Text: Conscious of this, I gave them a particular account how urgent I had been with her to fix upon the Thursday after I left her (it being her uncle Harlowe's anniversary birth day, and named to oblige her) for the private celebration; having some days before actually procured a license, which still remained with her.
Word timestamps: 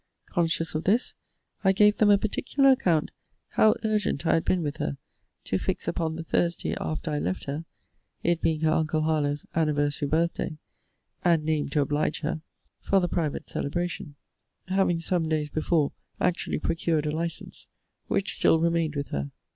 Conscious 0.25 0.73
of 0.73 0.85
this, 0.85 1.13
I 1.63 1.73
gave 1.73 1.97
them 1.97 2.09
a 2.09 2.17
particular 2.17 2.71
account 2.71 3.11
how 3.49 3.75
urgent 3.83 4.25
I 4.25 4.33
had 4.33 4.43
been 4.43 4.63
with 4.63 4.77
her 4.77 4.97
to 5.43 5.59
fix 5.59 5.87
upon 5.87 6.15
the 6.15 6.23
Thursday 6.23 6.75
after 6.81 7.11
I 7.11 7.19
left 7.19 7.43
her 7.43 7.65
(it 8.23 8.41
being 8.41 8.61
her 8.61 8.71
uncle 8.71 9.01
Harlowe's 9.01 9.45
anniversary 9.53 10.07
birth 10.07 10.33
day, 10.33 10.57
and 11.23 11.43
named 11.45 11.71
to 11.73 11.81
oblige 11.81 12.21
her) 12.21 12.41
for 12.79 12.99
the 12.99 13.07
private 13.07 13.47
celebration; 13.47 14.15
having 14.69 14.99
some 15.01 15.29
days 15.29 15.51
before 15.51 15.91
actually 16.19 16.57
procured 16.57 17.05
a 17.05 17.11
license, 17.11 17.67
which 18.07 18.33
still 18.33 18.59
remained 18.59 18.95
with 18.95 19.09
her. 19.09 19.29